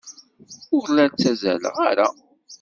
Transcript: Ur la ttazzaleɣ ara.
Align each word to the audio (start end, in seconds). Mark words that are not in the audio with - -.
Ur 0.75 0.85
la 0.95 1.05
ttazzaleɣ 1.07 1.75
ara. 1.89 2.07